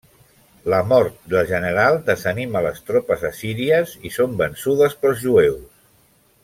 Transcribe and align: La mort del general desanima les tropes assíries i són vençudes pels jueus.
La 0.73 0.79
mort 0.93 1.19
del 1.33 1.45
general 1.51 1.99
desanima 2.07 2.63
les 2.69 2.81
tropes 2.89 3.29
assíries 3.31 3.95
i 4.11 4.13
són 4.19 4.37
vençudes 4.43 5.01
pels 5.05 5.25
jueus. 5.29 5.67